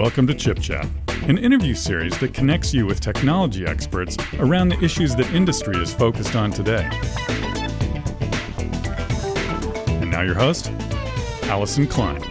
Welcome 0.00 0.26
to 0.28 0.34
Chip 0.34 0.58
Chat, 0.58 0.88
an 1.28 1.36
interview 1.36 1.74
series 1.74 2.18
that 2.20 2.32
connects 2.32 2.72
you 2.72 2.86
with 2.86 3.02
technology 3.02 3.66
experts 3.66 4.16
around 4.38 4.70
the 4.70 4.82
issues 4.82 5.14
that 5.16 5.30
industry 5.34 5.76
is 5.76 5.92
focused 5.92 6.34
on 6.34 6.50
today. 6.50 6.88
And 10.00 10.10
now, 10.10 10.22
your 10.22 10.36
host, 10.36 10.70
Allyson 11.42 11.86
Klein. 11.86 12.29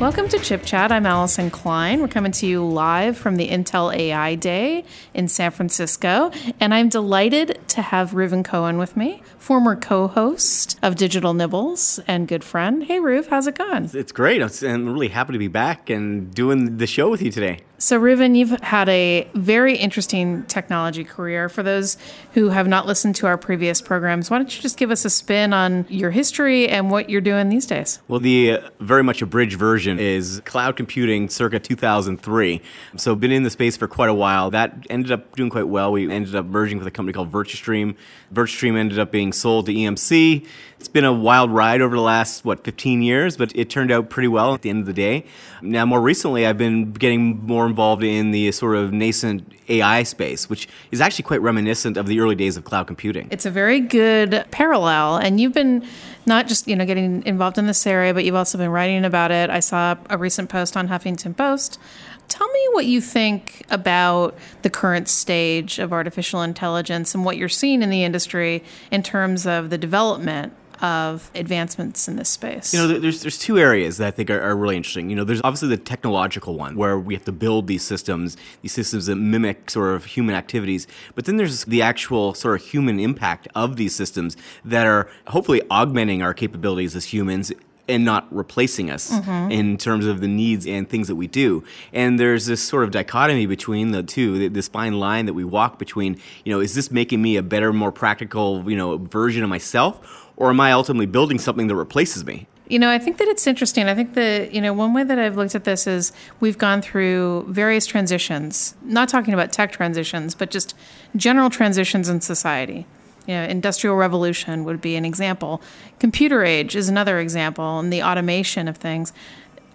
Welcome 0.00 0.28
to 0.30 0.40
Chip 0.40 0.64
Chat. 0.64 0.90
I'm 0.90 1.06
Allyson 1.06 1.50
Klein. 1.50 2.00
We're 2.00 2.08
coming 2.08 2.32
to 2.32 2.46
you 2.46 2.64
live 2.66 3.16
from 3.16 3.36
the 3.36 3.48
Intel 3.48 3.94
AI 3.94 4.34
Day 4.34 4.84
in 5.14 5.28
San 5.28 5.52
Francisco. 5.52 6.32
And 6.58 6.74
I'm 6.74 6.88
delighted 6.88 7.60
to 7.68 7.80
have 7.80 8.10
Reuven 8.10 8.44
Cohen 8.44 8.76
with 8.76 8.96
me, 8.96 9.22
former 9.38 9.76
co 9.76 10.08
host 10.08 10.78
of 10.82 10.96
Digital 10.96 11.32
Nibbles 11.32 12.00
and 12.08 12.26
good 12.26 12.42
friend. 12.42 12.82
Hey, 12.82 12.98
Reuven, 12.98 13.28
how's 13.28 13.46
it 13.46 13.54
going? 13.54 13.88
It's 13.94 14.10
great. 14.10 14.42
I'm 14.42 14.92
really 14.92 15.08
happy 15.08 15.32
to 15.32 15.38
be 15.38 15.48
back 15.48 15.88
and 15.88 16.34
doing 16.34 16.78
the 16.78 16.88
show 16.88 17.08
with 17.08 17.22
you 17.22 17.30
today. 17.30 17.60
So, 17.84 18.00
Reuven, 18.00 18.34
you've 18.34 18.58
had 18.62 18.88
a 18.88 19.28
very 19.34 19.76
interesting 19.76 20.44
technology 20.44 21.04
career. 21.04 21.50
For 21.50 21.62
those 21.62 21.98
who 22.32 22.48
have 22.48 22.66
not 22.66 22.86
listened 22.86 23.14
to 23.16 23.26
our 23.26 23.36
previous 23.36 23.82
programs, 23.82 24.30
why 24.30 24.38
don't 24.38 24.56
you 24.56 24.62
just 24.62 24.78
give 24.78 24.90
us 24.90 25.04
a 25.04 25.10
spin 25.10 25.52
on 25.52 25.84
your 25.90 26.10
history 26.10 26.66
and 26.66 26.90
what 26.90 27.10
you're 27.10 27.20
doing 27.20 27.50
these 27.50 27.66
days? 27.66 28.00
Well, 28.08 28.20
the 28.20 28.52
uh, 28.52 28.70
very 28.80 29.02
much 29.02 29.20
abridged 29.20 29.58
version 29.58 29.98
is 29.98 30.40
cloud 30.46 30.76
computing 30.76 31.28
circa 31.28 31.60
2003. 31.60 32.62
So, 32.96 33.14
been 33.14 33.30
in 33.30 33.42
the 33.42 33.50
space 33.50 33.76
for 33.76 33.86
quite 33.86 34.08
a 34.08 34.14
while. 34.14 34.50
That 34.50 34.86
ended 34.88 35.12
up 35.12 35.36
doing 35.36 35.50
quite 35.50 35.68
well. 35.68 35.92
We 35.92 36.10
ended 36.10 36.34
up 36.34 36.46
merging 36.46 36.78
with 36.78 36.86
a 36.86 36.90
company 36.90 37.12
called 37.12 37.30
VirtuStream. 37.30 37.96
VirtuStream 38.32 38.78
ended 38.78 38.98
up 38.98 39.10
being 39.10 39.30
sold 39.30 39.66
to 39.66 39.74
EMC. 39.74 40.46
It's 40.84 40.90
been 40.90 41.06
a 41.06 41.14
wild 41.14 41.50
ride 41.50 41.80
over 41.80 41.96
the 41.96 42.02
last, 42.02 42.44
what, 42.44 42.62
15 42.62 43.00
years, 43.00 43.38
but 43.38 43.56
it 43.56 43.70
turned 43.70 43.90
out 43.90 44.10
pretty 44.10 44.28
well 44.28 44.52
at 44.52 44.60
the 44.60 44.68
end 44.68 44.80
of 44.80 44.86
the 44.86 44.92
day. 44.92 45.24
Now, 45.62 45.86
more 45.86 45.98
recently, 45.98 46.46
I've 46.46 46.58
been 46.58 46.92
getting 46.92 47.38
more 47.46 47.64
involved 47.64 48.02
in 48.02 48.32
the 48.32 48.52
sort 48.52 48.76
of 48.76 48.92
nascent 48.92 49.50
AI 49.70 50.02
space, 50.02 50.50
which 50.50 50.68
is 50.90 51.00
actually 51.00 51.22
quite 51.22 51.40
reminiscent 51.40 51.96
of 51.96 52.06
the 52.06 52.20
early 52.20 52.34
days 52.34 52.58
of 52.58 52.64
cloud 52.64 52.86
computing. 52.86 53.28
It's 53.30 53.46
a 53.46 53.50
very 53.50 53.80
good 53.80 54.44
parallel, 54.50 55.16
and 55.16 55.40
you've 55.40 55.54
been 55.54 55.86
not 56.26 56.48
just 56.48 56.68
you 56.68 56.76
know 56.76 56.84
getting 56.84 57.24
involved 57.24 57.56
in 57.56 57.66
this 57.66 57.86
area, 57.86 58.12
but 58.12 58.26
you've 58.26 58.34
also 58.34 58.58
been 58.58 58.68
writing 58.68 59.06
about 59.06 59.30
it. 59.30 59.48
I 59.48 59.60
saw 59.60 59.96
a 60.10 60.18
recent 60.18 60.50
post 60.50 60.76
on 60.76 60.88
Huffington 60.88 61.34
Post. 61.34 61.80
Tell 62.28 62.46
me 62.46 62.60
what 62.72 62.84
you 62.84 63.00
think 63.00 63.64
about 63.70 64.36
the 64.60 64.68
current 64.68 65.08
stage 65.08 65.78
of 65.78 65.94
artificial 65.94 66.42
intelligence 66.42 67.14
and 67.14 67.24
what 67.24 67.38
you're 67.38 67.48
seeing 67.48 67.82
in 67.82 67.88
the 67.88 68.04
industry 68.04 68.62
in 68.90 69.02
terms 69.02 69.46
of 69.46 69.70
the 69.70 69.78
development 69.78 70.52
of 70.82 71.30
advancements 71.34 72.08
in 72.08 72.16
this 72.16 72.28
space? 72.28 72.72
You 72.72 72.80
know, 72.80 72.98
there's 72.98 73.22
there's 73.22 73.38
two 73.38 73.58
areas 73.58 73.98
that 73.98 74.08
I 74.08 74.10
think 74.10 74.30
are, 74.30 74.40
are, 74.40 74.56
really 74.56 74.76
interesting. 74.76 75.10
You 75.10 75.16
know, 75.16 75.24
there's 75.24 75.40
obviously 75.42 75.68
the 75.68 75.76
technological 75.76 76.56
one 76.56 76.76
where 76.76 76.98
we 76.98 77.14
have 77.14 77.24
to 77.24 77.32
build 77.32 77.66
these 77.66 77.82
systems, 77.82 78.36
these 78.62 78.72
systems 78.72 79.06
that 79.06 79.16
mimic 79.16 79.70
sort 79.70 79.94
of 79.94 80.04
human 80.04 80.34
activities. 80.34 80.86
But 81.14 81.24
then 81.24 81.36
there's 81.36 81.64
the 81.64 81.82
actual 81.82 82.34
sort 82.34 82.60
of 82.60 82.66
human 82.66 82.98
impact 83.00 83.48
of 83.54 83.76
these 83.76 83.94
systems 83.94 84.36
that 84.64 84.86
are 84.86 85.08
hopefully 85.28 85.62
augmenting 85.70 86.22
our 86.22 86.34
capabilities 86.34 86.96
as 86.96 87.06
humans 87.06 87.52
and 87.88 88.04
not 88.04 88.26
replacing 88.34 88.90
us 88.90 89.12
mm-hmm. 89.12 89.50
in 89.50 89.76
terms 89.76 90.06
of 90.06 90.20
the 90.20 90.28
needs 90.28 90.66
and 90.66 90.88
things 90.88 91.08
that 91.08 91.16
we 91.16 91.26
do. 91.26 91.62
And 91.92 92.18
there's 92.18 92.46
this 92.46 92.62
sort 92.62 92.84
of 92.84 92.90
dichotomy 92.90 93.46
between 93.46 93.90
the 93.90 94.02
two, 94.02 94.48
this 94.48 94.68
fine 94.68 94.98
line 94.98 95.26
that 95.26 95.34
we 95.34 95.44
walk 95.44 95.78
between, 95.78 96.18
you 96.44 96.52
know, 96.52 96.60
is 96.60 96.74
this 96.74 96.90
making 96.90 97.20
me 97.20 97.36
a 97.36 97.42
better, 97.42 97.72
more 97.72 97.92
practical, 97.92 98.68
you 98.70 98.76
know, 98.76 98.96
version 98.98 99.42
of 99.42 99.50
myself? 99.50 100.24
or 100.36 100.50
am 100.50 100.60
I 100.60 100.72
ultimately 100.72 101.06
building 101.06 101.38
something 101.38 101.68
that 101.68 101.76
replaces 101.76 102.24
me? 102.24 102.46
You 102.66 102.78
know, 102.78 102.90
I 102.90 102.98
think 102.98 103.18
that 103.18 103.28
it's 103.28 103.46
interesting. 103.46 103.88
I 103.88 103.94
think 103.94 104.14
that, 104.14 104.52
you 104.54 104.60
know, 104.60 104.72
one 104.72 104.94
way 104.94 105.04
that 105.04 105.18
I've 105.18 105.36
looked 105.36 105.54
at 105.54 105.64
this 105.64 105.86
is 105.86 106.12
we've 106.40 106.56
gone 106.56 106.80
through 106.80 107.44
various 107.48 107.86
transitions, 107.86 108.74
not 108.82 109.08
talking 109.08 109.34
about 109.34 109.52
tech 109.52 109.70
transitions, 109.70 110.34
but 110.34 110.50
just 110.50 110.74
general 111.14 111.50
transitions 111.50 112.08
in 112.08 112.22
society. 112.22 112.86
You 113.26 113.34
know, 113.34 113.44
industrial 113.44 113.96
revolution 113.96 114.64
would 114.64 114.80
be 114.80 114.96
an 114.96 115.04
example. 115.04 115.62
Computer 115.98 116.44
age 116.44 116.76
is 116.76 116.88
another 116.88 117.18
example, 117.18 117.78
and 117.78 117.92
the 117.92 118.02
automation 118.02 118.68
of 118.68 118.76
things. 118.76 119.12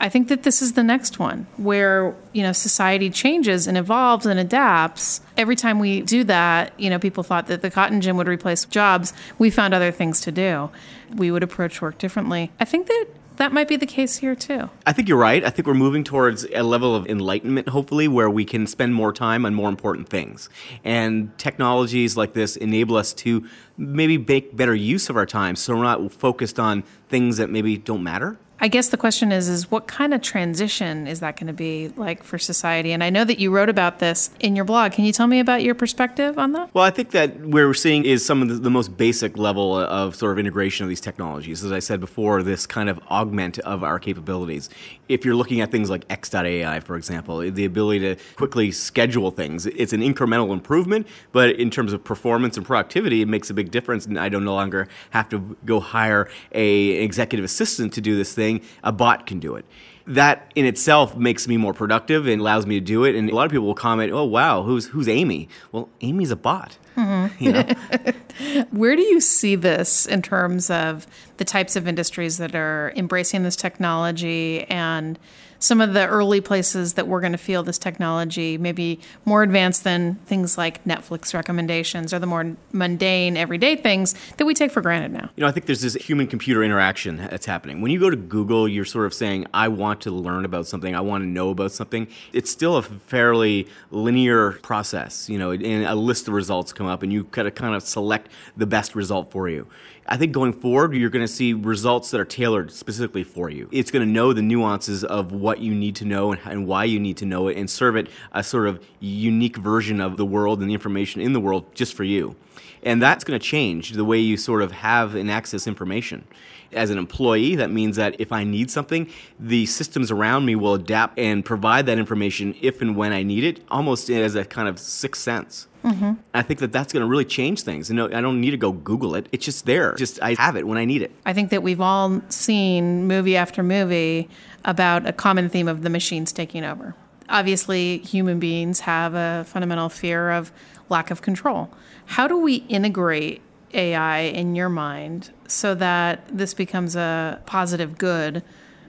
I 0.01 0.07
think 0.07 0.29
that 0.29 0.43
this 0.43 0.61
is 0.61 0.73
the 0.73 0.83
next 0.83 1.19
one 1.19 1.45
where, 1.57 2.15
you 2.31 2.41
know, 2.41 2.53
society 2.53 3.09
changes 3.09 3.67
and 3.67 3.77
evolves 3.77 4.25
and 4.25 4.39
adapts. 4.39 5.19
Every 5.35 5.57
time 5.57 5.77
we 5.77 6.01
do 6.01 6.23
that, 6.23 6.71
you 6.79 6.89
know, 6.89 6.99
people 6.99 7.21
thought 7.21 7.47
that 7.47 7.61
the 7.61 7.69
cotton 7.69 7.99
gin 7.99 8.15
would 8.15 8.27
replace 8.27 8.63
jobs. 8.63 9.11
We 9.37 9.49
found 9.49 9.73
other 9.73 9.91
things 9.91 10.21
to 10.21 10.31
do. 10.31 10.69
We 11.13 11.31
would 11.31 11.43
approach 11.43 11.81
work 11.81 11.97
differently. 11.97 12.51
I 12.61 12.65
think 12.65 12.87
that 12.87 13.07
that 13.39 13.53
might 13.53 13.69
be 13.69 13.77
the 13.77 13.85
case 13.85 14.17
here 14.17 14.35
too. 14.35 14.69
I 14.85 14.91
think 14.91 15.07
you're 15.07 15.17
right. 15.17 15.43
I 15.45 15.49
think 15.49 15.65
we're 15.65 15.73
moving 15.73 16.03
towards 16.03 16.45
a 16.53 16.61
level 16.61 16.93
of 16.93 17.07
enlightenment, 17.07 17.69
hopefully, 17.69 18.07
where 18.07 18.29
we 18.29 18.43
can 18.43 18.67
spend 18.67 18.93
more 18.93 19.13
time 19.13 19.45
on 19.45 19.53
more 19.53 19.69
important 19.69 20.09
things. 20.09 20.49
And 20.83 21.35
technologies 21.37 22.17
like 22.17 22.33
this 22.33 22.57
enable 22.57 22.97
us 22.97 23.13
to 23.13 23.47
maybe 23.77 24.17
make 24.17 24.57
better 24.57 24.75
use 24.75 25.09
of 25.09 25.15
our 25.15 25.25
time 25.25 25.55
so 25.55 25.73
we're 25.73 25.83
not 25.83 26.11
focused 26.11 26.59
on 26.59 26.83
things 27.07 27.37
that 27.37 27.49
maybe 27.49 27.77
don't 27.77 28.03
matter. 28.03 28.37
I 28.61 28.67
guess 28.67 28.89
the 28.89 28.97
question 28.97 29.31
is 29.31 29.47
is 29.47 29.71
what 29.71 29.87
kind 29.87 30.13
of 30.13 30.21
transition 30.21 31.07
is 31.07 31.21
that 31.21 31.37
going 31.37 31.47
to 31.47 31.53
be 31.53 31.89
like 31.95 32.23
for 32.23 32.37
society? 32.37 32.91
And 32.91 33.01
I 33.01 33.09
know 33.09 33.23
that 33.23 33.39
you 33.39 33.51
wrote 33.51 33.69
about 33.69 33.99
this 33.99 34.31
in 34.41 34.53
your 34.53 34.65
blog. 34.65 34.91
Can 34.91 35.05
you 35.05 35.13
tell 35.13 35.27
me 35.27 35.39
about 35.39 35.63
your 35.63 35.75
perspective 35.75 36.37
on 36.37 36.51
that? 36.51 36.73
Well, 36.73 36.83
I 36.83 36.89
think 36.89 37.11
that 37.11 37.39
where 37.39 37.67
we're 37.67 37.73
seeing 37.73 38.03
is 38.03 38.25
some 38.25 38.41
of 38.41 38.49
the, 38.49 38.55
the 38.55 38.69
most 38.69 38.97
basic 38.97 39.37
level 39.37 39.77
of 39.77 40.13
sort 40.13 40.33
of 40.33 40.39
integration 40.39 40.83
of 40.83 40.89
these 40.89 40.99
technologies. 40.99 41.63
As 41.63 41.71
I 41.71 41.79
said 41.79 42.01
before, 42.01 42.43
this 42.43 42.65
kind 42.65 42.89
of 42.89 42.99
augment 43.09 43.59
of 43.59 43.81
our 43.81 43.97
capabilities. 43.97 44.69
If 45.07 45.23
you're 45.23 45.35
looking 45.35 45.61
at 45.61 45.71
things 45.71 45.89
like 45.89 46.03
X.AI, 46.09 46.81
for 46.81 46.97
example, 46.97 47.39
the 47.39 47.63
ability 47.63 47.99
to 47.99 48.21
quickly 48.35 48.71
schedule 48.71 49.31
things, 49.31 49.67
it's 49.67 49.93
an 49.93 50.01
incremental 50.01 50.51
improvement, 50.51 51.07
but 51.31 51.51
in 51.51 51.69
terms 51.69 51.93
of 51.93 52.03
performance 52.03 52.57
and 52.57 52.65
productivity, 52.65 53.21
it 53.21 53.27
makes 53.27 53.49
a 53.49 53.53
big 53.53 53.71
difference. 53.71 54.05
And 54.05 54.19
I 54.19 54.27
don't 54.27 54.43
no 54.43 54.53
longer 54.53 54.89
have 55.11 55.29
to 55.29 55.57
go 55.63 55.79
hire 55.79 56.27
a 56.51 56.89
executive 57.03 57.45
assistant 57.45 57.93
to 57.93 58.01
do 58.01 58.17
this 58.17 58.35
thing 58.35 58.48
thing, 58.49 58.67
a 58.83 58.91
bot 58.91 59.25
can 59.25 59.39
do 59.39 59.55
it. 59.55 59.65
That 60.07 60.51
in 60.55 60.65
itself 60.65 61.15
makes 61.15 61.47
me 61.47 61.57
more 61.57 61.73
productive 61.73 62.27
and 62.27 62.41
allows 62.41 62.65
me 62.65 62.79
to 62.79 62.85
do 62.85 63.03
it. 63.03 63.15
And 63.15 63.29
a 63.29 63.35
lot 63.35 63.45
of 63.45 63.51
people 63.51 63.67
will 63.67 63.75
comment, 63.75 64.11
"Oh, 64.11 64.25
wow, 64.25 64.63
who's 64.63 64.87
who's 64.87 65.07
Amy?" 65.07 65.49
Well, 65.71 65.89
Amy's 66.01 66.31
a 66.31 66.35
bot. 66.35 66.77
Mm-hmm. 66.97 67.43
You 67.43 67.51
know? 67.53 68.65
Where 68.71 68.95
do 68.95 69.03
you 69.03 69.21
see 69.21 69.55
this 69.55 70.05
in 70.05 70.21
terms 70.21 70.69
of 70.69 71.05
the 71.37 71.45
types 71.45 71.75
of 71.75 71.87
industries 71.87 72.37
that 72.37 72.55
are 72.55 72.91
embracing 72.95 73.43
this 73.43 73.55
technology 73.55 74.63
and 74.63 75.19
some 75.59 75.81
of 75.81 75.93
the 75.93 76.07
early 76.07 76.41
places 76.41 76.93
that 76.93 77.07
we're 77.07 77.19
going 77.19 77.33
to 77.33 77.37
feel 77.37 77.63
this 77.63 77.77
technology 77.77 78.57
maybe 78.57 78.99
more 79.25 79.43
advanced 79.43 79.83
than 79.83 80.15
things 80.25 80.57
like 80.57 80.83
Netflix 80.85 81.33
recommendations 81.33 82.13
or 82.13 82.19
the 82.19 82.25
more 82.25 82.55
mundane 82.71 83.37
everyday 83.37 83.75
things 83.75 84.15
that 84.37 84.45
we 84.45 84.53
take 84.53 84.71
for 84.71 84.81
granted 84.81 85.11
now. 85.11 85.29
You 85.35 85.41
know, 85.41 85.47
I 85.47 85.51
think 85.51 85.65
there's 85.65 85.81
this 85.81 85.95
human 85.95 86.27
computer 86.27 86.63
interaction 86.63 87.17
that's 87.17 87.45
happening. 87.45 87.81
When 87.81 87.91
you 87.91 87.99
go 87.99 88.09
to 88.09 88.15
Google, 88.15 88.67
you're 88.67 88.85
sort 88.85 89.05
of 89.05 89.13
saying, 89.13 89.47
I 89.53 89.67
want 89.67 90.01
to 90.01 90.11
learn 90.11 90.45
about 90.45 90.67
something, 90.67 90.95
I 90.95 91.01
want 91.01 91.23
to 91.23 91.27
know 91.27 91.49
about 91.49 91.71
something. 91.71 92.07
It's 92.33 92.49
still 92.49 92.77
a 92.77 92.81
fairly 92.81 93.67
linear 93.91 94.53
process, 94.53 95.29
you 95.29 95.37
know, 95.37 95.51
and 95.51 95.85
a 95.85 95.95
list 95.95 96.27
of 96.27 96.33
results 96.33 96.73
come 96.73 96.87
up 96.87 97.03
and 97.03 97.11
you 97.11 97.25
kind 97.25 97.47
of 97.47 97.55
kind 97.55 97.75
of 97.75 97.83
select 97.83 98.31
the 98.55 98.65
best 98.65 98.95
result 98.95 99.31
for 99.31 99.49
you. 99.49 99.67
I 100.11 100.17
think 100.17 100.31
going 100.31 100.53
forward, 100.53 100.95
you're 100.95 101.11
going 101.11 101.23
to 101.23 101.31
see 101.31 101.53
results 101.53 102.09
that 102.09 102.19
are 102.19 102.25
tailored 102.25 102.71
specifically 102.71 103.23
for 103.23 103.47
you. 103.47 103.69
It's 103.71 103.91
going 103.91 104.03
to 104.03 104.11
know 104.11 104.33
the 104.33 104.41
nuances 104.41 105.03
of 105.03 105.31
what 105.31 105.59
you 105.59 105.75
need 105.75 105.95
to 105.97 106.05
know 106.05 106.31
and, 106.31 106.41
and 106.45 106.65
why 106.65 106.85
you 106.85 106.99
need 106.99 107.17
to 107.17 107.27
know 107.27 107.47
it 107.47 107.57
and 107.57 107.69
serve 107.69 107.95
it 107.95 108.07
a 108.31 108.43
sort 108.43 108.67
of 108.67 108.83
unique 108.99 109.57
version 109.57 110.01
of 110.01 110.17
the 110.17 110.25
world 110.25 110.61
and 110.61 110.69
the 110.69 110.73
information 110.73 111.21
in 111.21 111.33
the 111.33 111.39
world 111.39 111.75
just 111.75 111.93
for 111.93 112.03
you. 112.03 112.35
And 112.83 113.01
that's 113.01 113.23
going 113.23 113.39
to 113.39 113.45
change 113.45 113.91
the 113.91 114.05
way 114.05 114.19
you 114.19 114.37
sort 114.37 114.61
of 114.61 114.71
have 114.71 115.15
and 115.15 115.29
access 115.29 115.67
information. 115.67 116.25
As 116.71 116.91
an 116.91 116.97
employee, 116.97 117.55
that 117.55 117.71
means 117.71 117.95
that 117.95 118.15
if 118.19 118.31
I 118.31 118.43
need 118.43 118.69
something, 118.69 119.09
the 119.39 119.65
systems 119.65 120.11
around 120.11 120.45
me 120.45 120.55
will 120.55 120.75
adapt 120.75 121.17
and 121.17 121.43
provide 121.43 121.87
that 121.87 121.97
information 121.97 122.55
if 122.61 122.81
and 122.81 122.95
when 122.95 123.11
I 123.11 123.23
need 123.23 123.43
it, 123.43 123.63
almost 123.69 124.09
as 124.09 124.35
a 124.35 124.45
kind 124.45 124.67
of 124.67 124.77
sixth 124.77 125.21
sense. 125.21 125.67
Mm-hmm. 125.83 126.13
I 126.33 126.41
think 126.41 126.59
that 126.59 126.71
that's 126.71 126.93
going 126.93 127.01
to 127.01 127.07
really 127.07 127.25
change 127.25 127.63
things. 127.63 127.89
You 127.89 127.95
know, 127.95 128.05
I 128.05 128.21
don't 128.21 128.39
need 128.39 128.51
to 128.51 128.57
go 128.57 128.71
Google 128.71 129.15
it. 129.15 129.27
It's 129.31 129.45
just 129.45 129.65
there. 129.65 129.95
Just 129.95 130.21
I 130.21 130.35
have 130.37 130.55
it 130.57 130.67
when 130.67 130.77
I 130.77 130.85
need 130.85 131.01
it. 131.01 131.11
I 131.25 131.33
think 131.33 131.49
that 131.49 131.63
we've 131.63 131.81
all 131.81 132.21
seen 132.29 133.07
movie 133.07 133.35
after 133.37 133.63
movie 133.63 134.29
about 134.65 135.07
a 135.07 135.13
common 135.13 135.49
theme 135.49 135.67
of 135.67 135.81
the 135.81 135.89
machines 135.89 136.31
taking 136.31 136.63
over. 136.63 136.95
Obviously, 137.29 137.99
human 137.99 138.39
beings 138.39 138.81
have 138.81 139.13
a 139.13 139.45
fundamental 139.47 139.89
fear 139.89 140.31
of 140.31 140.51
lack 140.89 141.11
of 141.11 141.21
control. 141.21 141.69
How 142.05 142.27
do 142.27 142.37
we 142.37 142.55
integrate 142.67 143.41
AI 143.73 144.19
in 144.19 144.55
your 144.55 144.69
mind 144.69 145.31
so 145.47 145.75
that 145.75 146.25
this 146.31 146.53
becomes 146.53 146.95
a 146.95 147.41
positive 147.45 147.97
good 147.97 148.43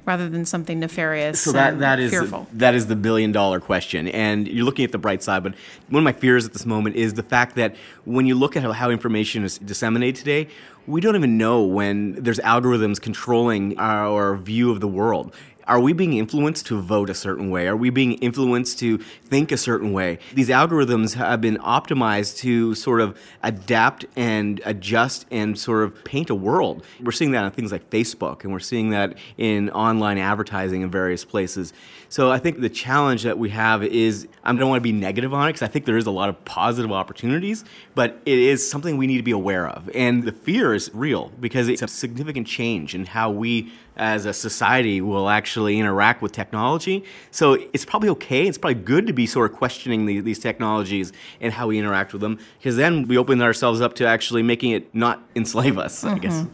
rather 0.06 0.28
than 0.28 0.44
something 0.44 0.80
nefarious 0.80 1.40
so 1.40 1.52
that, 1.52 1.78
that 1.78 2.00
is 2.00 2.10
fearful. 2.10 2.46
that 2.54 2.74
is 2.74 2.86
the 2.86 2.96
billion 2.96 3.32
dollar 3.32 3.60
question 3.60 4.08
and 4.08 4.48
you're 4.48 4.64
looking 4.64 4.84
at 4.84 4.92
the 4.92 4.98
bright 4.98 5.22
side 5.22 5.42
but 5.42 5.54
one 5.88 6.00
of 6.00 6.04
my 6.04 6.12
fears 6.12 6.46
at 6.46 6.52
this 6.54 6.64
moment 6.64 6.96
is 6.96 7.14
the 7.14 7.22
fact 7.22 7.54
that 7.54 7.76
when 8.06 8.26
you 8.26 8.34
look 8.34 8.56
at 8.56 8.62
how, 8.62 8.72
how 8.72 8.90
information 8.90 9.44
is 9.44 9.58
disseminated 9.58 10.16
today 10.16 10.48
we 10.86 11.02
don't 11.02 11.14
even 11.16 11.36
know 11.36 11.62
when 11.62 12.14
there's 12.14 12.40
algorithms 12.40 13.00
controlling 13.00 13.78
our, 13.78 14.08
our 14.08 14.36
view 14.36 14.70
of 14.70 14.80
the 14.80 14.88
world 14.88 15.34
are 15.70 15.78
we 15.78 15.92
being 15.92 16.14
influenced 16.14 16.66
to 16.66 16.80
vote 16.80 17.08
a 17.08 17.14
certain 17.14 17.48
way? 17.48 17.68
Are 17.68 17.76
we 17.76 17.90
being 17.90 18.14
influenced 18.14 18.80
to 18.80 18.98
think 18.98 19.52
a 19.52 19.56
certain 19.56 19.92
way? 19.92 20.18
These 20.34 20.48
algorithms 20.48 21.14
have 21.14 21.40
been 21.40 21.58
optimized 21.58 22.38
to 22.38 22.74
sort 22.74 23.00
of 23.00 23.16
adapt 23.44 24.04
and 24.16 24.60
adjust 24.64 25.26
and 25.30 25.56
sort 25.56 25.84
of 25.84 26.04
paint 26.04 26.28
a 26.28 26.34
world. 26.34 26.84
We're 27.00 27.12
seeing 27.12 27.30
that 27.32 27.44
on 27.44 27.52
things 27.52 27.70
like 27.70 27.88
Facebook, 27.88 28.42
and 28.42 28.52
we're 28.52 28.58
seeing 28.58 28.90
that 28.90 29.16
in 29.38 29.70
online 29.70 30.18
advertising 30.18 30.82
in 30.82 30.90
various 30.90 31.24
places. 31.24 31.72
So 32.08 32.32
I 32.32 32.40
think 32.40 32.60
the 32.60 32.68
challenge 32.68 33.22
that 33.22 33.38
we 33.38 33.50
have 33.50 33.84
is 33.84 34.26
I 34.42 34.52
don't 34.52 34.68
want 34.68 34.80
to 34.80 34.82
be 34.82 34.90
negative 34.90 35.32
on 35.32 35.46
it 35.46 35.50
because 35.50 35.62
I 35.62 35.68
think 35.68 35.84
there 35.84 35.96
is 35.96 36.06
a 36.06 36.10
lot 36.10 36.28
of 36.28 36.44
positive 36.44 36.90
opportunities, 36.90 37.64
but 37.94 38.20
it 38.26 38.38
is 38.38 38.68
something 38.68 38.96
we 38.96 39.06
need 39.06 39.18
to 39.18 39.22
be 39.22 39.30
aware 39.30 39.68
of. 39.68 39.88
And 39.94 40.24
the 40.24 40.32
fear 40.32 40.74
is 40.74 40.90
real 40.92 41.30
because 41.38 41.68
it's 41.68 41.82
a 41.82 41.86
significant 41.86 42.48
change 42.48 42.92
in 42.96 43.06
how 43.06 43.30
we 43.30 43.70
as 43.96 44.24
a 44.24 44.32
society 44.32 45.00
will 45.00 45.28
actually 45.28 45.78
interact 45.78 46.22
with 46.22 46.32
technology. 46.32 47.04
So 47.30 47.54
it's 47.72 47.84
probably 47.84 48.08
okay. 48.10 48.46
It's 48.46 48.58
probably 48.58 48.82
good 48.82 49.06
to 49.06 49.12
be 49.12 49.26
sort 49.26 49.50
of 49.50 49.56
questioning 49.56 50.06
the, 50.06 50.20
these 50.20 50.38
technologies 50.38 51.12
and 51.40 51.52
how 51.52 51.66
we 51.66 51.78
interact 51.78 52.12
with 52.12 52.22
them, 52.22 52.38
because 52.58 52.76
then 52.76 53.08
we 53.08 53.18
open 53.18 53.42
ourselves 53.42 53.80
up 53.80 53.94
to 53.96 54.06
actually 54.06 54.42
making 54.42 54.70
it 54.70 54.94
not 54.94 55.22
enslave 55.36 55.78
us. 55.78 56.02
Mm-hmm. 56.02 56.14
I 56.14 56.18
guess. 56.18 56.46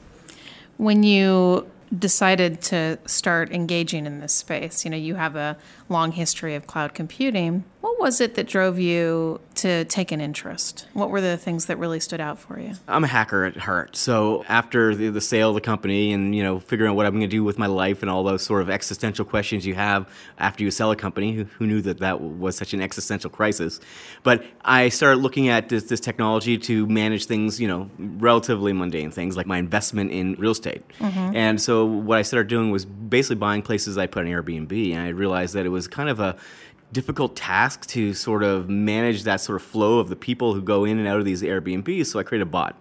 When 0.77 1.03
you 1.03 1.71
decided 1.97 2.61
to 2.61 2.99
start 3.07 3.53
engaging 3.53 4.07
in 4.07 4.21
this 4.21 4.33
space, 4.33 4.85
you 4.85 4.91
know, 4.91 4.97
you 4.97 5.15
have 5.15 5.37
a 5.37 5.57
long 5.89 6.13
history 6.13 6.55
of 6.55 6.67
cloud 6.67 6.95
computing. 6.95 7.65
What 7.81 8.01
was 8.01 8.21
it 8.21 8.35
that 8.35 8.49
drove 8.49 8.79
you 8.81 9.41
to 9.57 9.85
take 9.85 10.11
an 10.11 10.21
interest? 10.21 10.87
What 10.93 11.09
were 11.09 11.21
the 11.21 11.37
things 11.37 11.67
that 11.67 11.79
really 11.79 12.01
stood 12.01 12.21
out 12.21 12.39
for 12.39 12.59
you? 12.59 12.73
I'm 12.89 13.05
a 13.05 13.07
hacker 13.07 13.45
at 13.45 13.57
heart. 13.57 13.95
So 13.97 14.45
after 14.49 14.95
the, 14.95 15.09
the 15.11 15.21
sale 15.21 15.51
of 15.51 15.55
the 15.55 15.61
company 15.61 16.13
and, 16.13 16.35
you 16.35 16.43
know, 16.43 16.59
figuring 16.59 16.91
out 16.91 16.97
what 16.97 17.07
I'm 17.07 17.13
going 17.13 17.21
to 17.23 17.27
do 17.29 17.45
with 17.45 17.59
my 17.59 17.67
life 17.67 18.03
and 18.03 18.11
all 18.11 18.25
those 18.25 18.43
sort 18.43 18.63
of 18.63 18.71
existential 18.71 19.25
questions 19.25 19.65
you 19.65 19.75
have 19.75 20.11
after 20.39 20.65
you 20.65 20.71
sell 20.73 20.91
a 20.91 20.97
company, 20.97 21.33
who, 21.33 21.45
who 21.45 21.67
knew 21.67 21.81
that 21.83 22.01
that 22.01 22.21
was 22.21 22.57
such 22.57 22.75
an 22.75 22.83
existential 22.83 23.31
crisis? 23.31 23.79
But 24.25 24.45
I 24.65 24.89
started 24.89 25.21
looking 25.21 25.49
at 25.49 25.69
this, 25.69 25.85
this 25.85 26.01
technology 26.01 26.59
to 26.59 26.87
manage 26.89 27.27
things, 27.27 27.61
you 27.61 27.69
know, 27.69 27.89
relatively 27.99 28.73
mundane 28.73 29.13
things 29.13 29.37
like 29.37 29.47
my 29.47 29.59
investment 29.59 30.11
in 30.11 30.35
real 30.35 30.53
estate. 30.53 30.83
Mm-hmm. 30.99 31.37
And 31.37 31.61
so 31.61 31.87
what 31.87 32.19
I 32.19 32.23
started 32.23 32.49
doing 32.49 32.73
was 32.73 32.85
basically 33.09 33.37
buying 33.37 33.63
places 33.63 33.99
I 33.99 34.07
put 34.07 34.27
on 34.27 34.31
Airbnb. 34.31 34.93
And 34.93 35.01
I 35.03 35.09
realized 35.09 35.55
that 35.55 35.67
it 35.67 35.71
was 35.71 35.89
kind 35.89 36.09
of 36.09 36.21
a 36.21 36.37
difficult 36.93 37.35
task 37.35 37.87
to 37.87 38.15
sort 38.15 38.43
of 38.43 38.69
manage 38.69 39.25
that 39.25 39.41
sort 39.41 39.61
of 39.61 39.67
flow 39.67 39.99
of 39.99 40.09
the 40.09 40.17
people 40.17 40.55
who 40.55 40.63
go 40.63 40.85
in 40.85 40.99
and 40.99 41.09
out 41.09 41.19
of 41.19 41.25
these 41.25 41.43
Airbnbs. 41.43 42.07
So 42.07 42.19
I 42.19 42.23
created 42.23 42.47
a 42.47 42.51
bot. 42.51 42.77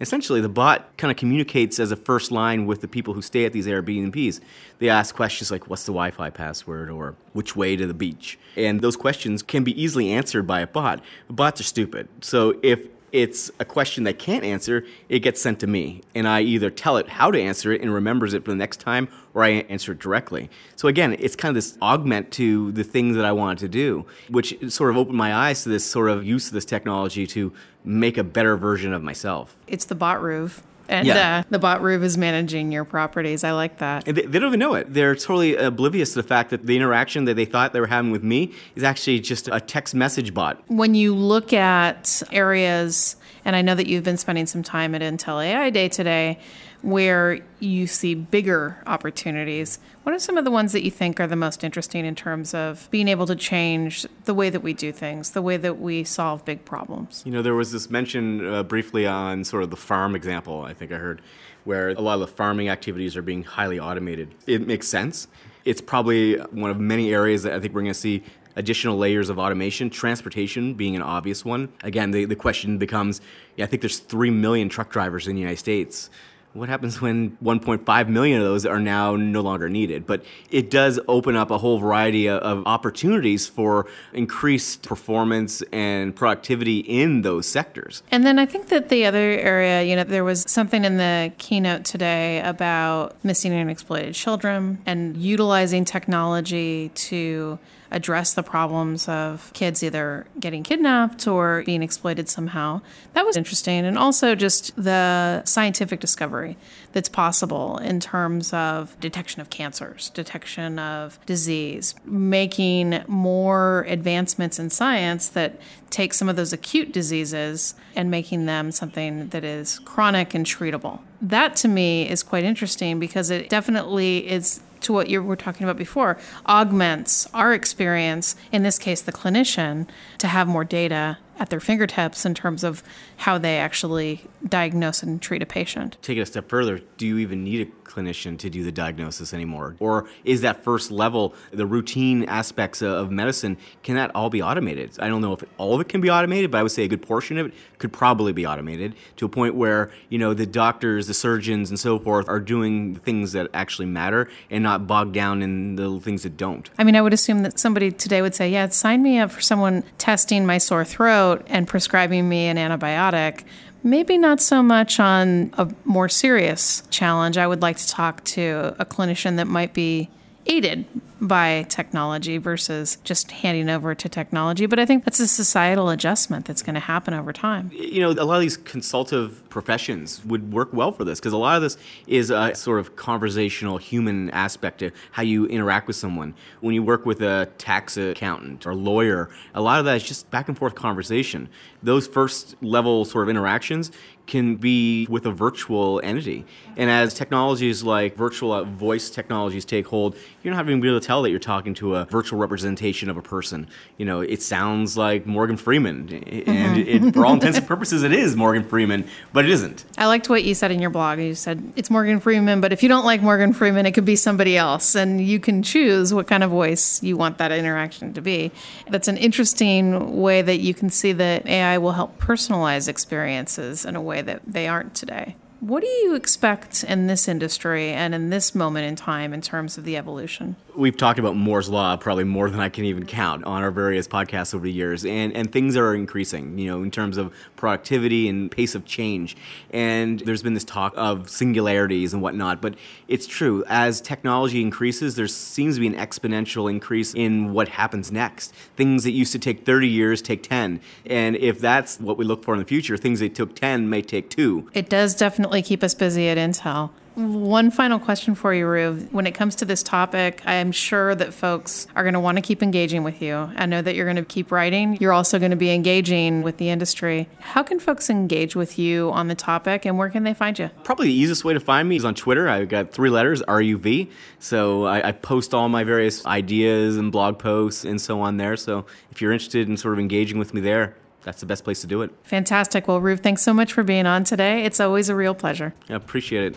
Essentially, 0.00 0.40
the 0.40 0.48
bot 0.48 0.96
kind 0.96 1.10
of 1.10 1.16
communicates 1.16 1.80
as 1.80 1.90
a 1.90 1.96
first 1.96 2.30
line 2.30 2.66
with 2.66 2.80
the 2.80 2.88
people 2.88 3.14
who 3.14 3.22
stay 3.22 3.44
at 3.44 3.52
these 3.52 3.66
Airbnbs. 3.66 4.40
They 4.78 4.88
ask 4.88 5.14
questions 5.14 5.50
like, 5.50 5.68
What's 5.68 5.84
the 5.84 5.92
Wi 5.92 6.10
Fi 6.12 6.30
password? 6.30 6.88
or 6.88 7.16
Which 7.32 7.56
way 7.56 7.76
to 7.76 7.86
the 7.86 7.94
beach? 7.94 8.38
And 8.56 8.80
those 8.80 8.96
questions 8.96 9.42
can 9.42 9.64
be 9.64 9.80
easily 9.80 10.10
answered 10.12 10.46
by 10.46 10.60
a 10.60 10.66
bot. 10.66 11.02
bots 11.28 11.60
are 11.60 11.64
stupid. 11.64 12.08
So 12.20 12.58
if 12.62 12.86
it's 13.12 13.50
a 13.58 13.64
question 13.64 14.04
they 14.04 14.12
can't 14.12 14.44
answer, 14.44 14.84
it 15.08 15.20
gets 15.20 15.40
sent 15.40 15.60
to 15.60 15.66
me. 15.66 16.02
And 16.14 16.28
I 16.28 16.40
either 16.42 16.70
tell 16.70 16.96
it 16.96 17.08
how 17.08 17.30
to 17.30 17.40
answer 17.40 17.72
it 17.72 17.80
and 17.80 17.92
remembers 17.92 18.34
it 18.34 18.44
for 18.44 18.50
the 18.50 18.56
next 18.56 18.80
time, 18.80 19.08
or 19.34 19.44
I 19.44 19.48
answer 19.48 19.92
it 19.92 19.98
directly. 19.98 20.50
So 20.76 20.88
again, 20.88 21.16
it's 21.18 21.36
kind 21.36 21.50
of 21.50 21.54
this 21.54 21.78
augment 21.80 22.30
to 22.32 22.72
the 22.72 22.84
things 22.84 23.16
that 23.16 23.24
I 23.24 23.32
wanted 23.32 23.58
to 23.58 23.68
do, 23.68 24.06
which 24.28 24.56
sort 24.70 24.90
of 24.90 24.96
opened 24.96 25.16
my 25.16 25.34
eyes 25.34 25.62
to 25.62 25.68
this 25.68 25.84
sort 25.84 26.10
of 26.10 26.24
use 26.24 26.48
of 26.48 26.52
this 26.52 26.64
technology 26.64 27.26
to 27.28 27.52
make 27.84 28.18
a 28.18 28.24
better 28.24 28.56
version 28.56 28.92
of 28.92 29.02
myself. 29.02 29.56
It's 29.66 29.84
the 29.84 29.94
bot 29.94 30.20
roof 30.20 30.62
and 30.88 31.06
yeah. 31.06 31.38
uh, 31.38 31.48
the 31.50 31.58
bot 31.58 31.82
roof 31.82 32.02
is 32.02 32.16
managing 32.16 32.72
your 32.72 32.84
properties. 32.84 33.44
I 33.44 33.52
like 33.52 33.78
that. 33.78 34.04
They, 34.04 34.12
they, 34.12 34.38
don't 34.38 34.48
even 34.48 34.60
know 34.60 34.74
it. 34.74 34.92
They're 34.92 35.14
totally 35.14 35.56
oblivious 35.56 36.14
to 36.14 36.22
the 36.22 36.28
fact 36.28 36.50
that 36.50 36.66
the 36.66 36.76
interaction 36.76 37.24
that 37.26 37.34
they 37.34 37.44
thought 37.44 37.72
they 37.72 37.80
were 37.80 37.86
having 37.86 38.10
with 38.10 38.22
me 38.22 38.52
is 38.74 38.82
actually 38.82 39.20
just 39.20 39.48
a 39.48 39.60
text 39.60 39.94
message 39.94 40.32
bot. 40.32 40.62
When 40.68 40.94
you 40.94 41.14
look 41.14 41.52
at 41.52 42.22
areas, 42.32 43.16
and 43.44 43.54
I 43.54 43.62
know 43.62 43.74
that 43.74 43.86
you've 43.86 44.04
been 44.04 44.16
spending 44.16 44.46
some 44.46 44.62
time 44.62 44.94
at 44.94 45.02
Intel 45.02 45.44
AI 45.44 45.70
Day 45.70 45.88
today, 45.88 46.38
where 46.82 47.40
you 47.58 47.86
see 47.86 48.14
bigger 48.14 48.76
opportunities. 48.86 49.78
What 50.04 50.14
are 50.14 50.18
some 50.18 50.36
of 50.36 50.44
the 50.44 50.50
ones 50.50 50.72
that 50.72 50.84
you 50.84 50.90
think 50.90 51.18
are 51.18 51.26
the 51.26 51.36
most 51.36 51.64
interesting 51.64 52.04
in 52.04 52.14
terms 52.14 52.54
of 52.54 52.88
being 52.90 53.08
able 53.08 53.26
to 53.26 53.34
change 53.34 54.06
the 54.24 54.34
way 54.34 54.48
that 54.48 54.60
we 54.60 54.72
do 54.74 54.92
things, 54.92 55.32
the 55.32 55.42
way 55.42 55.56
that 55.56 55.80
we 55.80 56.04
solve 56.04 56.44
big 56.44 56.64
problems? 56.64 57.22
You 57.26 57.32
know, 57.32 57.42
there 57.42 57.54
was 57.54 57.72
this 57.72 57.90
mention 57.90 58.46
uh, 58.46 58.62
briefly 58.62 59.06
on 59.06 59.44
sort 59.44 59.64
of 59.64 59.70
the 59.70 59.76
farm 59.76 60.14
example, 60.14 60.62
I 60.62 60.72
think 60.72 60.92
I 60.92 60.96
heard, 60.96 61.20
where 61.64 61.90
a 61.90 62.00
lot 62.00 62.14
of 62.14 62.20
the 62.20 62.28
farming 62.28 62.68
activities 62.68 63.16
are 63.16 63.22
being 63.22 63.42
highly 63.42 63.80
automated. 63.80 64.34
It 64.46 64.66
makes 64.66 64.86
sense. 64.86 65.26
It's 65.64 65.80
probably 65.80 66.36
one 66.36 66.70
of 66.70 66.78
many 66.78 67.12
areas 67.12 67.42
that 67.42 67.52
I 67.52 67.60
think 67.60 67.74
we're 67.74 67.82
going 67.82 67.92
to 67.92 67.98
see 67.98 68.22
additional 68.56 68.96
layers 68.96 69.28
of 69.28 69.38
automation, 69.38 69.90
transportation 69.90 70.74
being 70.74 70.96
an 70.96 71.02
obvious 71.02 71.44
one. 71.44 71.70
Again, 71.82 72.12
the, 72.12 72.24
the 72.24 72.36
question 72.36 72.78
becomes 72.78 73.20
yeah, 73.56 73.64
I 73.64 73.68
think 73.68 73.82
there's 73.82 73.98
3 73.98 74.30
million 74.30 74.68
truck 74.68 74.90
drivers 74.90 75.26
in 75.26 75.34
the 75.34 75.40
United 75.40 75.58
States 75.58 76.10
what 76.58 76.68
happens 76.68 77.00
when 77.00 77.36
1.5 77.42 78.08
million 78.08 78.40
of 78.40 78.44
those 78.44 78.66
are 78.66 78.80
now 78.80 79.16
no 79.16 79.40
longer 79.40 79.68
needed? 79.68 80.06
But 80.06 80.24
it 80.50 80.70
does 80.70 80.98
open 81.08 81.36
up 81.36 81.50
a 81.50 81.58
whole 81.58 81.78
variety 81.78 82.28
of 82.28 82.62
opportunities 82.66 83.46
for 83.46 83.86
increased 84.12 84.82
performance 84.82 85.62
and 85.72 86.14
productivity 86.14 86.80
in 86.80 87.22
those 87.22 87.46
sectors. 87.46 88.02
And 88.10 88.26
then 88.26 88.38
I 88.38 88.46
think 88.46 88.68
that 88.68 88.88
the 88.88 89.06
other 89.06 89.18
area, 89.18 89.82
you 89.82 89.96
know, 89.96 90.04
there 90.04 90.24
was 90.24 90.42
something 90.50 90.84
in 90.84 90.96
the 90.96 91.32
keynote 91.38 91.84
today 91.84 92.40
about 92.40 93.22
missing 93.24 93.52
and 93.52 93.70
exploited 93.70 94.14
children 94.14 94.78
and 94.86 95.16
utilizing 95.16 95.84
technology 95.84 96.90
to 96.94 97.58
address 97.90 98.34
the 98.34 98.42
problems 98.42 99.08
of 99.08 99.50
kids 99.54 99.82
either 99.82 100.26
getting 100.38 100.62
kidnapped 100.62 101.26
or 101.26 101.62
being 101.64 101.82
exploited 101.82 102.28
somehow. 102.28 102.80
That 103.14 103.24
was 103.24 103.36
interesting. 103.36 103.84
And 103.84 103.96
also 103.98 104.34
just 104.34 104.76
the 104.76 105.42
scientific 105.44 106.00
discovery 106.00 106.47
that's 106.92 107.08
possible 107.08 107.78
in 107.78 108.00
terms 108.00 108.52
of 108.52 108.98
detection 109.00 109.40
of 109.40 109.50
cancers, 109.50 110.10
detection 110.10 110.78
of 110.78 111.18
disease, 111.26 111.94
making 112.04 113.02
more 113.06 113.84
advancements 113.88 114.58
in 114.58 114.70
science 114.70 115.28
that 115.28 115.60
take 115.90 116.14
some 116.14 116.28
of 116.28 116.36
those 116.36 116.52
acute 116.52 116.92
diseases 116.92 117.74
and 117.96 118.10
making 118.10 118.46
them 118.46 118.70
something 118.70 119.28
that 119.28 119.44
is 119.44 119.78
chronic 119.80 120.34
and 120.34 120.46
treatable. 120.46 121.00
That 121.20 121.56
to 121.56 121.68
me 121.68 122.08
is 122.08 122.22
quite 122.22 122.44
interesting 122.44 122.98
because 122.98 123.30
it 123.30 123.48
definitely 123.48 124.28
is 124.28 124.60
to 124.80 124.92
what 124.92 125.08
you 125.08 125.22
were 125.22 125.36
talking 125.36 125.64
about 125.64 125.76
before, 125.76 126.18
augments 126.46 127.28
our 127.34 127.52
experience, 127.52 128.36
in 128.52 128.62
this 128.62 128.78
case, 128.78 129.02
the 129.02 129.12
clinician, 129.12 129.88
to 130.18 130.28
have 130.28 130.46
more 130.46 130.64
data 130.64 131.18
at 131.38 131.50
their 131.50 131.60
fingertips 131.60 132.24
in 132.24 132.34
terms 132.34 132.64
of 132.64 132.82
how 133.18 133.38
they 133.38 133.58
actually 133.58 134.22
diagnose 134.46 135.02
and 135.02 135.20
treat 135.20 135.42
a 135.42 135.46
patient. 135.46 135.96
Take 136.02 136.18
it 136.18 136.22
a 136.22 136.26
step 136.26 136.48
further. 136.48 136.80
Do 136.96 137.06
you 137.06 137.18
even 137.18 137.44
need 137.44 137.68
a 137.68 137.88
clinician 137.88 138.38
to 138.38 138.50
do 138.50 138.62
the 138.62 138.72
diagnosis 138.72 139.32
anymore? 139.32 139.76
Or 139.78 140.08
is 140.24 140.42
that 140.42 140.62
first 140.62 140.90
level, 140.90 141.34
the 141.50 141.66
routine 141.66 142.24
aspects 142.24 142.82
of 142.82 143.10
medicine, 143.10 143.56
can 143.82 143.96
that 143.96 144.14
all 144.14 144.30
be 144.30 144.42
automated? 144.42 144.92
I 145.00 145.08
don't 145.08 145.20
know 145.20 145.32
if 145.32 145.42
all 145.56 145.74
of 145.74 145.80
it 145.80 145.88
can 145.88 146.00
be 146.00 146.10
automated, 146.10 146.50
but 146.50 146.58
I 146.58 146.62
would 146.62 146.72
say 146.72 146.84
a 146.84 146.88
good 146.88 147.02
portion 147.02 147.38
of 147.38 147.46
it 147.46 147.54
could 147.78 147.92
probably 147.92 148.32
be 148.32 148.46
automated 148.46 148.94
to 149.16 149.26
a 149.26 149.28
point 149.28 149.54
where, 149.54 149.90
you 150.08 150.18
know, 150.18 150.34
the 150.34 150.46
doctors, 150.46 151.06
the 151.06 151.14
surgeons, 151.14 151.70
and 151.70 151.78
so 151.78 151.98
forth 151.98 152.28
are 152.28 152.40
doing 152.40 152.94
the 152.94 153.00
things 153.00 153.32
that 153.32 153.48
actually 153.54 153.86
matter 153.86 154.28
and 154.50 154.62
not 154.62 154.86
bogged 154.86 155.14
down 155.14 155.42
in 155.42 155.76
the 155.76 156.00
things 156.00 156.22
that 156.22 156.36
don't. 156.36 156.70
I 156.78 156.84
mean, 156.84 156.96
I 156.96 157.02
would 157.02 157.12
assume 157.12 157.42
that 157.42 157.58
somebody 157.58 157.90
today 157.90 158.22
would 158.22 158.34
say, 158.34 158.48
yeah, 158.50 158.68
sign 158.68 159.02
me 159.02 159.18
up 159.18 159.30
for 159.30 159.40
someone 159.40 159.84
testing 159.98 160.46
my 160.46 160.58
sore 160.58 160.84
throat 160.84 161.27
and 161.46 161.66
prescribing 161.66 162.28
me 162.28 162.46
an 162.46 162.56
antibiotic 162.56 163.44
Maybe 163.82 164.18
not 164.18 164.40
so 164.40 164.62
much 164.62 164.98
on 164.98 165.52
a 165.56 165.72
more 165.84 166.08
serious 166.08 166.82
challenge. 166.90 167.38
I 167.38 167.46
would 167.46 167.62
like 167.62 167.76
to 167.76 167.86
talk 167.86 168.24
to 168.24 168.74
a 168.78 168.84
clinician 168.84 169.36
that 169.36 169.46
might 169.46 169.72
be 169.72 170.10
aided 170.46 170.84
by 171.20 171.66
technology 171.68 172.38
versus 172.38 172.98
just 173.04 173.30
handing 173.30 173.68
over 173.68 173.94
to 173.94 174.08
technology. 174.08 174.66
But 174.66 174.78
I 174.78 174.86
think 174.86 175.04
that's 175.04 175.20
a 175.20 175.28
societal 175.28 175.90
adjustment 175.90 176.46
that's 176.46 176.62
going 176.62 176.74
to 176.74 176.80
happen 176.80 177.14
over 177.14 177.32
time. 177.32 177.70
You 177.72 178.00
know, 178.00 178.10
a 178.10 178.24
lot 178.24 178.36
of 178.36 178.40
these 178.40 178.56
consultative 178.56 179.48
professions 179.48 180.24
would 180.24 180.52
work 180.52 180.72
well 180.72 180.92
for 180.92 181.04
this 181.04 181.18
because 181.18 181.32
a 181.32 181.38
lot 181.38 181.56
of 181.56 181.62
this 181.62 181.76
is 182.06 182.30
a 182.30 182.54
sort 182.54 182.78
of 182.78 182.96
conversational 182.96 183.78
human 183.78 184.30
aspect 184.30 184.78
to 184.78 184.90
how 185.12 185.22
you 185.22 185.46
interact 185.46 185.86
with 185.86 185.96
someone. 185.96 186.34
When 186.60 186.74
you 186.74 186.82
work 186.82 187.04
with 187.06 187.20
a 187.20 187.48
tax 187.58 187.96
accountant 187.96 188.66
or 188.66 188.74
lawyer, 188.74 189.30
a 189.54 189.60
lot 189.60 189.78
of 189.78 189.84
that 189.86 189.96
is 189.96 190.04
just 190.04 190.30
back 190.30 190.48
and 190.48 190.56
forth 190.56 190.74
conversation. 190.74 191.48
Those 191.82 192.06
first 192.06 192.56
level 192.62 193.04
sort 193.04 193.24
of 193.24 193.30
interactions 193.30 193.90
can 194.28 194.56
be 194.56 195.06
with 195.08 195.26
a 195.26 195.32
virtual 195.32 196.00
entity. 196.04 196.44
And 196.76 196.90
as 196.90 197.14
technologies 197.14 197.82
like 197.82 198.14
virtual 198.14 198.52
uh, 198.52 198.62
voice 198.64 199.10
technologies 199.10 199.64
take 199.64 199.86
hold, 199.86 200.16
you're 200.42 200.54
not 200.54 200.64
even 200.66 200.80
be 200.80 200.88
able 200.88 201.00
to 201.00 201.06
tell 201.08 201.22
that 201.22 201.30
you're 201.30 201.38
talking 201.38 201.72
to 201.72 201.94
a 201.94 202.04
virtual 202.04 202.38
representation 202.38 203.08
of 203.08 203.16
a 203.16 203.22
person. 203.22 203.66
You 203.96 204.04
know, 204.04 204.20
it 204.20 204.42
sounds 204.42 204.94
like 204.94 205.24
Morgan 205.24 205.56
Freeman, 205.56 206.00
and 206.12 206.76
mm-hmm. 206.76 207.06
it, 207.06 207.14
for 207.14 207.24
all 207.24 207.32
intents 207.32 207.56
and 207.56 207.66
purposes, 207.74 208.02
it 208.02 208.12
is 208.12 208.36
Morgan 208.36 208.62
Freeman, 208.62 209.08
but 209.32 209.46
it 209.46 209.50
isn't. 209.50 209.86
I 209.96 210.04
liked 210.04 210.28
what 210.28 210.44
you 210.44 210.54
said 210.54 210.70
in 210.70 210.82
your 210.82 210.90
blog. 210.90 211.18
You 211.18 211.34
said 211.34 211.72
it's 211.76 211.88
Morgan 211.88 212.20
Freeman, 212.20 212.60
but 212.60 212.74
if 212.74 212.82
you 212.82 212.90
don't 212.90 213.06
like 213.06 213.22
Morgan 213.22 213.54
Freeman, 213.54 213.86
it 213.86 213.92
could 213.92 214.04
be 214.04 214.16
somebody 214.16 214.58
else, 214.58 214.94
and 214.94 215.18
you 215.18 215.40
can 215.40 215.62
choose 215.62 216.12
what 216.12 216.26
kind 216.26 216.44
of 216.44 216.50
voice 216.50 217.02
you 217.02 217.16
want 217.16 217.38
that 217.38 217.52
interaction 217.52 218.12
to 218.12 218.20
be. 218.20 218.52
That's 218.90 219.08
an 219.08 219.16
interesting 219.16 220.20
way 220.20 220.42
that 220.42 220.58
you 220.58 220.74
can 220.74 220.90
see 220.90 221.14
that 221.14 221.46
AI 221.46 221.78
will 221.78 221.92
help 221.92 222.18
personalize 222.20 222.86
experiences 222.86 223.86
in 223.86 223.96
a 223.96 224.02
way 224.02 224.20
that 224.20 224.42
they 224.46 224.68
aren't 224.68 224.94
today. 224.94 225.36
What 225.60 225.80
do 225.80 225.88
you 225.88 226.14
expect 226.14 226.84
in 226.84 227.08
this 227.08 227.26
industry 227.26 227.88
and 227.88 228.14
in 228.14 228.30
this 228.30 228.54
moment 228.54 228.86
in 228.86 228.94
time 228.94 229.34
in 229.34 229.40
terms 229.40 229.76
of 229.76 229.84
the 229.84 229.96
evolution? 229.96 230.54
We've 230.78 230.96
talked 230.96 231.18
about 231.18 231.34
Moore's 231.34 231.68
Law 231.68 231.96
probably 231.96 232.22
more 232.22 232.48
than 232.48 232.60
I 232.60 232.68
can 232.68 232.84
even 232.84 233.04
count 233.04 233.44
on 233.44 233.62
our 233.62 233.72
various 233.72 234.06
podcasts 234.06 234.54
over 234.54 234.64
the 234.64 234.72
years, 234.72 235.04
and, 235.04 235.34
and 235.34 235.50
things 235.50 235.76
are 235.76 235.92
increasing, 235.92 236.56
you 236.56 236.68
know, 236.68 236.82
in 236.84 236.92
terms 236.92 237.16
of 237.16 237.34
productivity 237.56 238.28
and 238.28 238.48
pace 238.48 238.76
of 238.76 238.84
change. 238.84 239.36
And 239.70 240.20
there's 240.20 240.42
been 240.42 240.54
this 240.54 240.64
talk 240.64 240.94
of 240.96 241.28
singularities 241.28 242.12
and 242.12 242.22
whatnot, 242.22 242.62
but 242.62 242.76
it's 243.08 243.26
true. 243.26 243.64
As 243.68 244.00
technology 244.00 244.62
increases, 244.62 245.16
there 245.16 245.26
seems 245.26 245.74
to 245.74 245.80
be 245.80 245.88
an 245.88 245.96
exponential 245.96 246.70
increase 246.70 247.12
in 247.12 247.52
what 247.52 247.68
happens 247.68 248.12
next. 248.12 248.54
Things 248.76 249.02
that 249.02 249.10
used 249.10 249.32
to 249.32 249.40
take 249.40 249.66
30 249.66 249.88
years 249.88 250.22
take 250.22 250.44
10. 250.44 250.80
And 251.06 251.34
if 251.34 251.58
that's 251.60 251.98
what 251.98 252.16
we 252.16 252.24
look 252.24 252.44
for 252.44 252.54
in 252.54 252.60
the 252.60 252.66
future, 252.66 252.96
things 252.96 253.18
that 253.18 253.34
took 253.34 253.56
10 253.56 253.90
may 253.90 254.00
take 254.00 254.30
two. 254.30 254.70
It 254.72 254.88
does 254.88 255.16
definitely 255.16 255.48
definitely 255.48 255.62
keep 255.62 255.82
us 255.82 255.94
busy 255.94 256.28
at 256.28 256.36
Intel. 256.36 256.90
One 257.18 257.72
final 257.72 257.98
question 257.98 258.36
for 258.36 258.54
you, 258.54 258.64
Ruv. 258.64 259.12
When 259.12 259.26
it 259.26 259.32
comes 259.32 259.56
to 259.56 259.64
this 259.64 259.82
topic, 259.82 260.40
I'm 260.46 260.70
sure 260.70 261.16
that 261.16 261.34
folks 261.34 261.88
are 261.96 262.04
going 262.04 262.14
to 262.14 262.20
want 262.20 262.36
to 262.36 262.42
keep 262.42 262.62
engaging 262.62 263.02
with 263.02 263.20
you. 263.20 263.34
I 263.56 263.66
know 263.66 263.82
that 263.82 263.96
you're 263.96 264.06
going 264.06 264.14
to 264.16 264.24
keep 264.24 264.52
writing. 264.52 264.96
You're 265.00 265.12
also 265.12 265.40
going 265.40 265.50
to 265.50 265.56
be 265.56 265.72
engaging 265.72 266.42
with 266.42 266.58
the 266.58 266.70
industry. 266.70 267.28
How 267.40 267.64
can 267.64 267.80
folks 267.80 268.08
engage 268.08 268.54
with 268.54 268.78
you 268.78 269.10
on 269.10 269.26
the 269.26 269.34
topic 269.34 269.84
and 269.84 269.98
where 269.98 270.10
can 270.10 270.22
they 270.22 270.32
find 270.32 270.56
you? 270.60 270.70
Probably 270.84 271.08
the 271.08 271.12
easiest 271.12 271.44
way 271.44 271.54
to 271.54 271.60
find 271.60 271.88
me 271.88 271.96
is 271.96 272.04
on 272.04 272.14
Twitter. 272.14 272.48
I've 272.48 272.68
got 272.68 272.92
three 272.92 273.10
letters, 273.10 273.42
RUV. 273.42 274.12
So 274.38 274.84
I, 274.84 275.08
I 275.08 275.10
post 275.10 275.52
all 275.52 275.68
my 275.68 275.82
various 275.82 276.24
ideas 276.24 276.96
and 276.96 277.10
blog 277.10 277.40
posts 277.40 277.84
and 277.84 278.00
so 278.00 278.20
on 278.20 278.36
there. 278.36 278.56
So 278.56 278.86
if 279.10 279.20
you're 279.20 279.32
interested 279.32 279.68
in 279.68 279.76
sort 279.76 279.94
of 279.94 279.98
engaging 279.98 280.38
with 280.38 280.54
me 280.54 280.60
there, 280.60 280.94
that's 281.22 281.40
the 281.40 281.46
best 281.46 281.64
place 281.64 281.80
to 281.80 281.88
do 281.88 282.02
it. 282.02 282.12
Fantastic. 282.22 282.86
Well, 282.86 283.00
Ruv, 283.00 283.24
thanks 283.24 283.42
so 283.42 283.52
much 283.52 283.72
for 283.72 283.82
being 283.82 284.06
on 284.06 284.22
today. 284.22 284.64
It's 284.64 284.78
always 284.78 285.08
a 285.08 285.16
real 285.16 285.34
pleasure. 285.34 285.74
I 285.90 285.94
appreciate 285.94 286.52
it. 286.52 286.56